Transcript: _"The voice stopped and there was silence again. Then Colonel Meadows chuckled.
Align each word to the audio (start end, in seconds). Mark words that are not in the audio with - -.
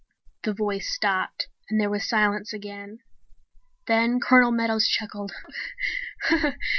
_"The 0.41 0.53
voice 0.55 0.91
stopped 0.91 1.47
and 1.69 1.79
there 1.79 1.91
was 1.91 2.09
silence 2.09 2.53
again. 2.53 3.01
Then 3.85 4.19
Colonel 4.19 4.51
Meadows 4.51 4.87
chuckled. 4.87 5.31